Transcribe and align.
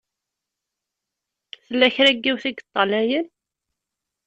Tella 1.65 1.87
kra 1.95 2.11
n 2.13 2.17
yiwet 2.23 2.43
i 2.49 2.51
yeṭṭalayen. 2.57 3.27